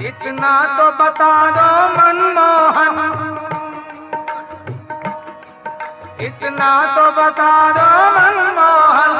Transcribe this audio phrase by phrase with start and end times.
[0.00, 2.98] इतना तो बता दो मनमोहन।
[6.20, 7.86] इतना तो बता दो
[8.18, 9.14] मनमोहन।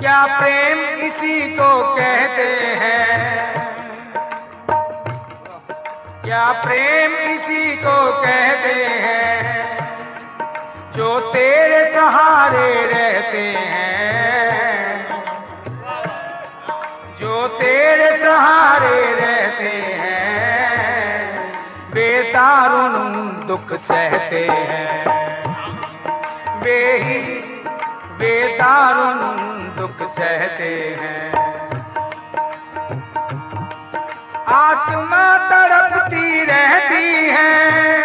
[0.00, 3.52] क्या प्रेम इसी को कहते हैं?
[6.24, 9.38] क्या प्रेम इसी को कहते हैं?
[10.92, 12.77] जो तेरे सहारे
[19.58, 21.52] रहते हैं।
[21.90, 23.02] बेतारुण
[23.46, 25.04] दुख सहते हैं।
[26.62, 27.18] वे ही
[28.18, 29.26] बेतारुण
[29.76, 31.32] दुख सहते हैं।
[34.48, 37.97] आत्मा तड़पती रहती है।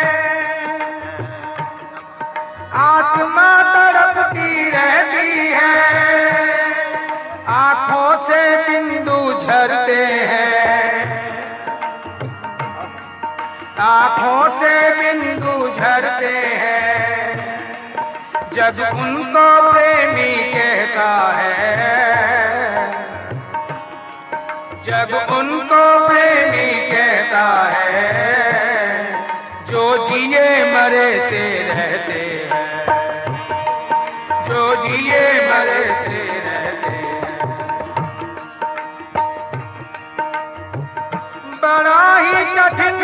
[42.74, 43.02] कठिन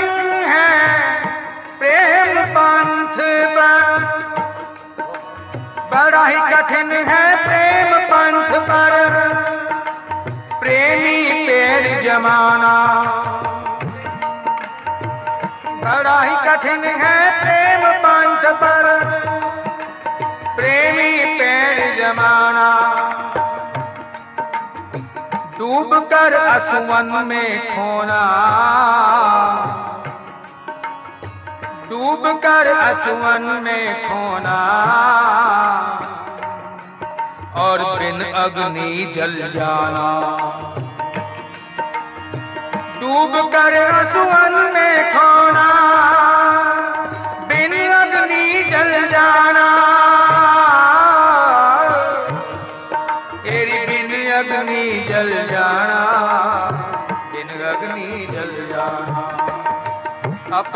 [0.49, 0.69] है
[1.79, 3.17] प्रेम पंथ
[3.55, 3.99] पर
[5.93, 8.95] बड़ा ही कठिन है प्रेम पंथ पर
[10.59, 12.73] प्रेमी पेड़ जमाना
[15.83, 18.85] बड़ा ही कठिन है प्रेम पंथ पर,
[20.55, 22.67] प्रेमी पेड़ जमाना।
[25.57, 28.21] डूब कर असुवन में खोना।
[31.99, 34.59] डूब कर असुवन में खोना।
[37.55, 40.07] और बिन अग्नि जल जाना।
[42.99, 45.98] डूब कर असुवन में खोना।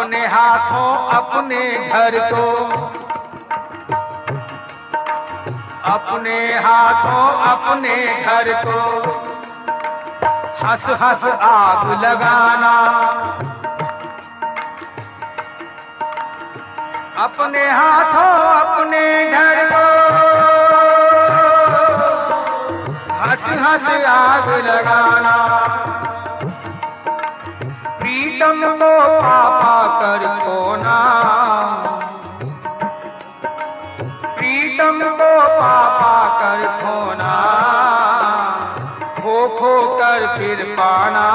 [0.03, 2.65] अपने हाथों, अपने घर को।
[5.93, 8.79] अपने हाथों, अपने घर को।
[10.67, 12.73] हंस हंस आग लगाना।
[17.23, 19.85] अपने हाथों, अपने घर को।
[23.13, 25.82] हंस हंस आग लगाना।
[28.23, 30.97] प्रीतम को पापा कर खोना
[34.37, 37.33] प्रीतम को पापा कर खोना।
[39.19, 41.25] खो खो कर फिर पाना।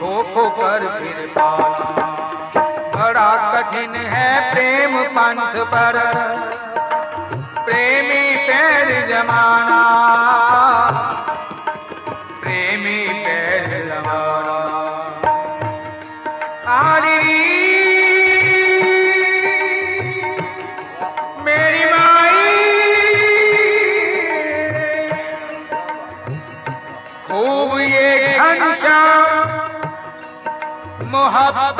[0.00, 2.02] खो खो कर फिर पाना।
[2.96, 6.12] बड़ा कठिन है प्रेम पंथ पर।
[7.64, 9.80] प्रेमी पैर जमाना।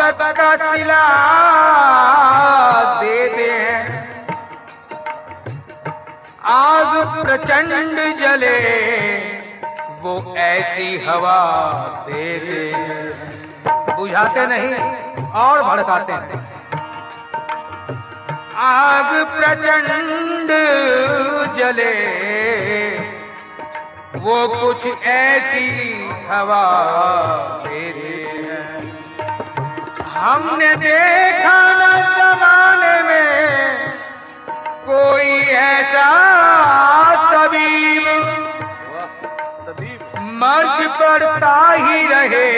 [0.01, 1.01] मोहब्बत का सिला
[3.01, 3.49] दे दे
[6.51, 8.55] आग प्रचंड जले,
[10.03, 11.37] वो ऐसी हवा
[12.09, 12.65] दे दे
[13.95, 14.75] बुझाते नहीं,
[15.43, 16.41] और भड़काते हैं।
[18.65, 20.51] आग प्रचंड
[21.57, 21.95] जले,
[24.19, 25.69] वो कुछ ऐसी
[26.31, 26.65] हवा
[30.21, 31.85] हमने देखा न
[32.17, 33.29] जमाने में
[34.87, 36.09] कोई ऐसा
[37.31, 38.05] तबीब।
[40.41, 42.51] मर्ज पड़ता ही रहे,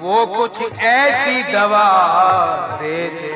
[0.00, 1.88] वो कुछ ऐसी दवा
[2.82, 3.32] दे दे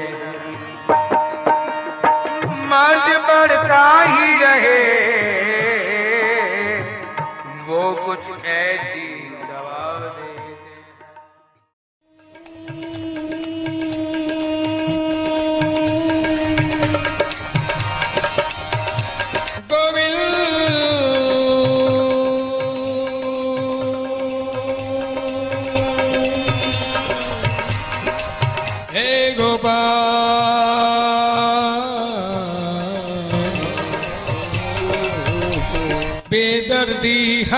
[2.70, 4.82] मर्ज पड़ता ही रहे,
[7.68, 9.15] वो कुछ ऐसी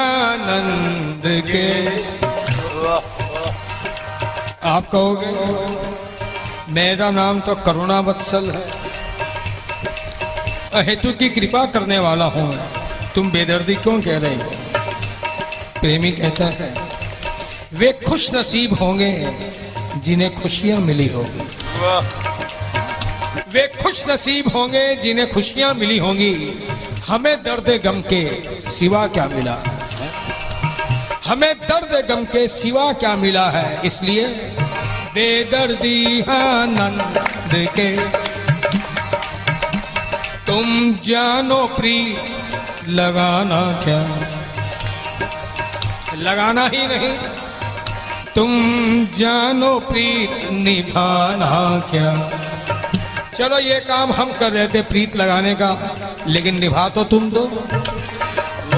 [0.09, 1.67] आनंद के।
[4.69, 5.33] आप कहोगे,
[6.73, 8.65] मेरा नाम तो करुणा वत्सल है।
[10.75, 12.51] अहेतु की कृपा करने वाला हूँ
[13.15, 14.51] तुम बेदर्दी क्यों कह रहे हो?
[15.81, 16.73] प्रेमी कहता है,
[17.75, 19.13] वे खुश नसीब होंगे
[19.97, 21.43] जिन्हें खुशियाँ मिली होगी।
[23.53, 26.35] वे खुश नसीब होंगे जिन्हें खुशियाँ मिली होंगी।
[27.09, 28.23] हमें दर्द गम के
[28.61, 29.57] सिवा क्या मिला?
[31.29, 33.81] हमें दर्द गम के सिवा क्या मिला है?
[33.85, 34.27] इसलिए
[35.15, 37.97] बेदर्दी आनंद के।
[40.47, 42.17] तुम जानो प्री,
[42.89, 44.01] लगाना क्या?
[46.23, 47.19] लगाना ही नहीं।
[48.35, 48.51] तुम
[49.17, 52.31] जानो प्रीत निभाना क्या?
[53.35, 55.97] चलो ये काम हम कर रहे थे प्रीत लगाने का,
[56.27, 57.47] लेकिन निभा तो तुम दो।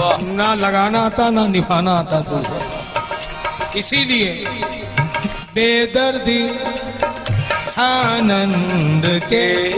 [0.09, 2.45] ना लगाना आता ना निभाना आता तुम
[3.79, 4.33] इसीलिए
[5.55, 6.43] बेदर्दी,
[7.83, 9.73] आनंद के।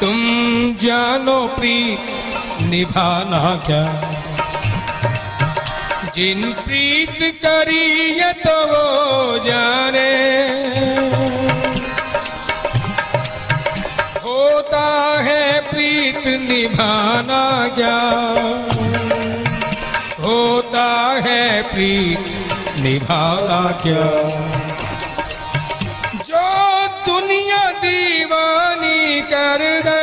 [0.00, 0.16] तुम
[0.76, 1.98] जानो प्रीत
[2.62, 3.84] निभाना क्या?
[6.14, 8.57] जिन प्रीत करी तो
[16.68, 17.98] निभाना क्या
[20.24, 20.86] होता
[21.26, 22.18] है प्रीत
[22.80, 24.04] निभाना क्या?
[26.28, 26.42] जो
[27.06, 30.02] दुनिया दीवानी कर दे।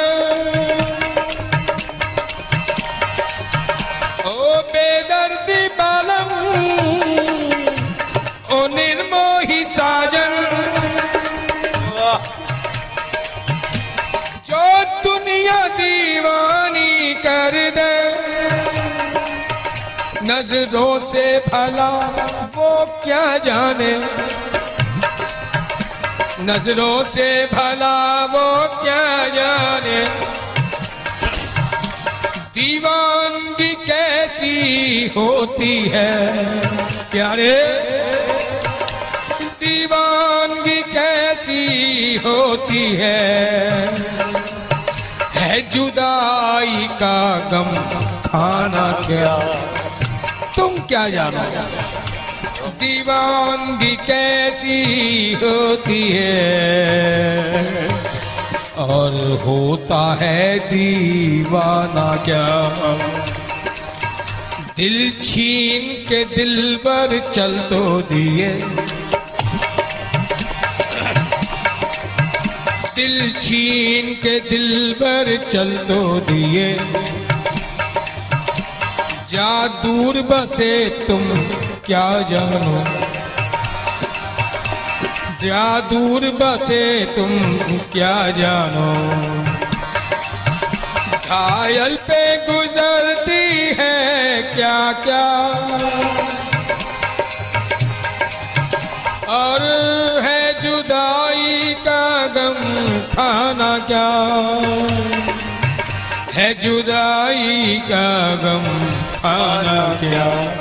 [4.29, 6.04] ओ बेदर्दी बालम
[17.45, 18.15] कर दे।
[20.23, 21.89] नज़रों से भला
[22.55, 23.91] वो क्या जाने?
[26.41, 30.05] नज़रों से भला वो क्या जाने?
[32.55, 34.55] दीवानगी कैसी
[35.17, 36.35] होती है,
[37.11, 37.63] प्यारे?
[39.59, 43.35] दीवानगी कैसी होती है।
[45.45, 47.69] है जुदाई का गम
[48.29, 49.35] खाना क्या?
[50.55, 51.43] तुम क्या जानो?
[52.79, 54.79] दीवानगी कैसी
[55.33, 56.35] होती है?
[58.77, 62.45] और होता है दीवाना क्या?
[64.77, 68.49] दिल छीन के दिल पर चल तो दिए।
[72.95, 76.77] दिल छीन के दिल पर चल तो दिए।
[79.29, 81.29] जा दूर बसे तुम,
[81.85, 82.83] क्या जानो।
[85.47, 87.57] जा दूर बसे तुम,
[87.93, 88.93] क्या जानो।
[91.25, 95.25] घायल पे गुजरती है क्या क्या।
[99.27, 99.61] और
[100.23, 101.74] है जुदाई
[102.37, 104.07] गम खाना क्या?
[106.33, 108.63] है जुदाई का गम
[109.19, 110.55] खाना क्या?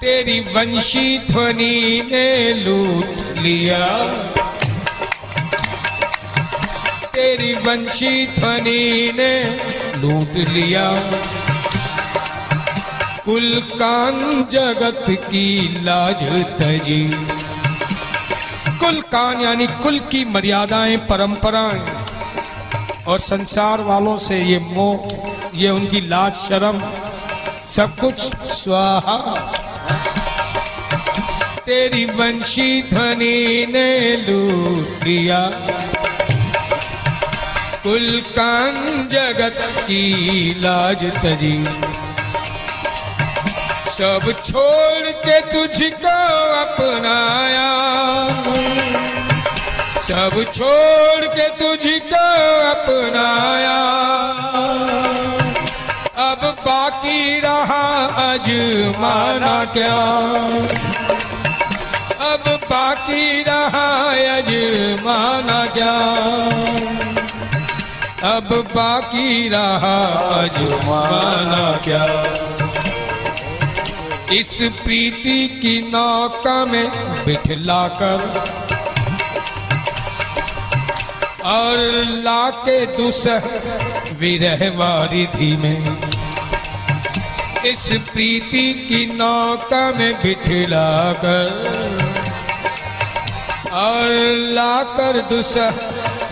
[0.00, 3.86] तेरी वंशी ध्वनि ने लूट लिया।
[7.14, 9.44] तेरी वंशी ध्वनि ने
[9.96, 11.00] लूट लिया।
[13.24, 16.22] कुल कान जगत की लाज
[16.58, 17.37] तजी।
[18.80, 21.82] कुल कान यानी कुल की मर्यादाएँ, परंपराएँ
[23.08, 26.82] और संसार वालों से ये मोह, ये उनकी लाज, शर्म,
[27.64, 28.14] सब कुछ
[28.52, 29.18] स्वाहा।
[31.66, 35.50] तेरी वंशी ध्वनि ने लूट लिया।
[37.82, 40.04] कुल कान जगत की
[40.58, 41.64] लाज तजी।
[43.90, 46.16] सब छोड़ के तुझको
[46.60, 47.68] अपनाया।
[50.08, 52.20] सब छोड़ के तुझको
[52.70, 53.78] अपनाया।
[56.30, 59.96] अब बाकी रहा अजमाना क्या?
[62.32, 63.86] अब बाकी रहा
[64.36, 65.94] अजमाना क्या?
[68.32, 69.96] अब बाकी रहा
[70.42, 72.06] अजमाना क्या?
[74.32, 76.90] इस प्रीति की नौका में
[77.26, 78.57] बिठलाकर
[81.48, 81.76] और
[82.24, 83.42] लाके दूसर
[84.18, 85.84] विरह वारिधि में
[87.66, 91.48] इस प्रीति की नौका में बिठला कर
[93.72, 94.10] और
[94.52, 95.68] लाकर दुसा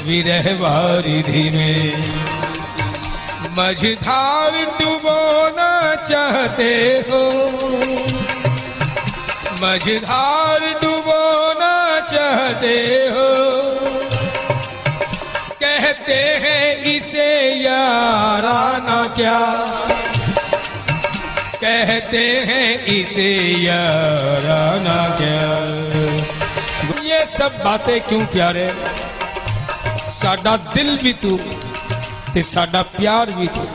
[0.03, 2.05] विरह वारिधि में
[3.59, 6.73] मझधार डुबोना चाहते
[7.11, 7.23] हो।
[9.63, 12.77] मझधार डुबोना चाहते
[13.15, 13.46] हो।
[15.96, 19.38] कहते हैं इसे याराना क्या
[21.56, 25.50] कहते हैं इसे याराना क्या
[27.04, 28.70] ये सब बातें क्यों प्यारे
[30.12, 31.38] साडा दिल भी तू
[32.34, 33.66] ਤੇ ਸਾਡਾ ਪਿਆਰ ਵੀ ਤੂੰ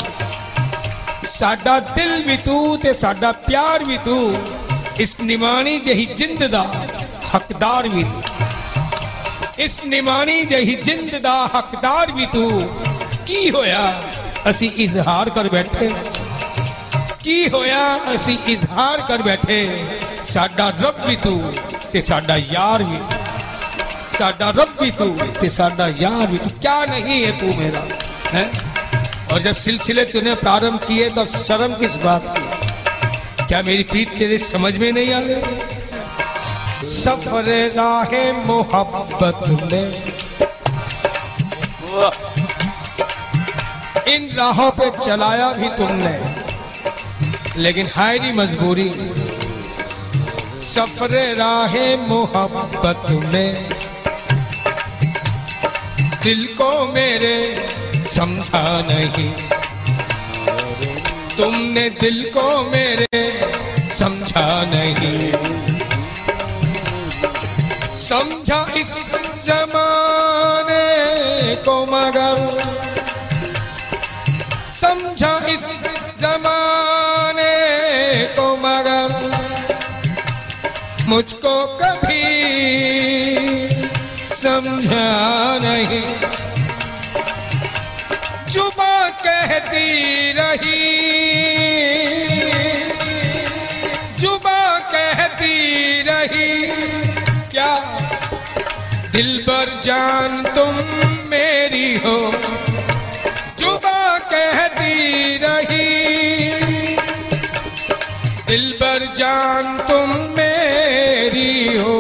[1.23, 4.21] ਸਾਡਾ ਦਿਲ ਵੀ ਤੂੰ ਤੇ ਸਾਡਾ ਪਿਆਰ ਵੀ ਤੂੰ
[5.01, 6.63] ਇਸ ਨਿਮਾਣੀ ਜਹੀ ਜਿੰਦ ਦਾ
[7.35, 8.20] ਹੱਕਦਾਰ ਵੀ ਤੂੰ
[9.61, 12.51] ਇਸ ਨਿਮਾਣੀ ਜਹੀ ਜਿੰਦ ਦਾ ਹੱਕਦਾਰ ਵੀ ਤੂੰ
[13.27, 13.93] ਕੀ ਹੋਇਆ
[14.51, 15.91] ਅਸੀਂ ਇਜ਼ਹਾਰ ਕਰ ਬੈਠੇ
[17.23, 19.67] ਕੀ ਹੋਇਆ ਅਸੀਂ ਇਜ਼ਹਾਰ ਕਰ ਬੈਠੇ
[20.25, 21.53] ਸਾਡਾ ਰੱਬ ਵੀ ਤੂੰ
[21.93, 22.99] ਤੇ ਸਾਡਾ ਯਾਰ ਵੀ
[24.13, 25.07] ਸਾਡਾ ਰੱਬ भी तू
[25.37, 27.81] ते साडा यार भी तू क्या नहीं है तू मेरा
[28.29, 28.45] है
[29.33, 34.39] और जब सिलसिले तूने प्रारंभ किए तब शर्म किस बात की क्या मेरी प्रीत तेरे
[34.41, 35.80] समझ में नहीं आ रही
[36.84, 39.94] सफ़र राहे मोहब्बत में।
[44.08, 46.14] इन राहों पे चलाया भी तुमने,
[47.62, 48.90] लेकिन हायरी मजबूरी।
[50.66, 53.70] सफ़र राहे मोहब्बत में।
[56.24, 57.36] दिल को मेरे
[57.94, 59.30] समझा नहीं।
[61.38, 63.42] तुमने दिल को मेरे
[63.92, 65.81] समझा नहीं।
[68.12, 69.16] समझा इस
[69.46, 70.86] जमाने
[71.56, 72.62] को मगर।
[74.68, 75.84] समझा इस
[76.20, 77.56] जमाने
[78.36, 79.10] को मगर।
[81.10, 82.24] मुझको कभी
[84.20, 85.12] समझा
[85.64, 86.04] नहीं।
[88.54, 89.88] जुबा कहती
[90.32, 91.31] रही
[99.22, 100.76] दिल पर जान तुम
[101.30, 102.16] मेरी हो,
[103.60, 105.90] जुबा कहती रही।
[108.48, 112.00] दिल पर जान तुम मेरी हो,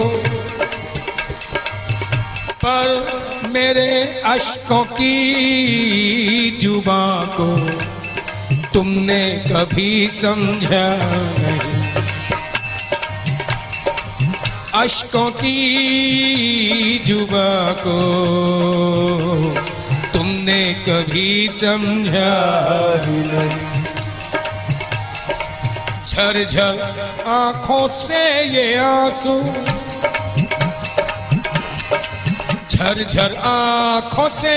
[2.66, 2.90] पर
[3.52, 3.92] मेरे
[4.26, 7.06] अशकों की जुबा
[7.38, 7.50] को
[8.74, 10.88] तुमने कभी समझा
[11.40, 12.21] नहीं।
[14.76, 17.96] अशकों की जुबा को
[20.14, 22.32] तुमने कभी समझा
[23.08, 23.50] नहीं।
[26.06, 26.80] झरझर
[27.28, 29.36] आँखों से ये आँसू,
[32.70, 34.56] झरझर आँखों से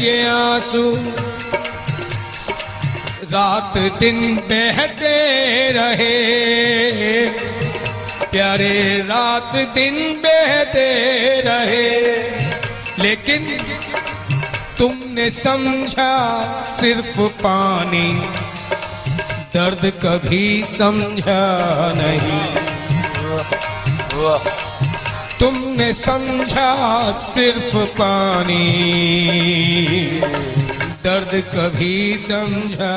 [0.00, 0.84] ये आँसू।
[3.32, 5.16] रात दिन बहते
[5.72, 6.16] रहे
[8.30, 10.88] प्यारे, रात दिन बहते
[11.40, 11.90] रहे।
[12.98, 13.58] लेकिन
[14.78, 18.12] तुमने समझा सिर्फ़ पानी,
[19.54, 21.42] दर्द कभी समझा
[21.96, 22.42] नहीं।
[25.40, 28.66] तुमने समझा सिर्फ़ पानी,
[31.04, 32.96] दर्द कभी समझा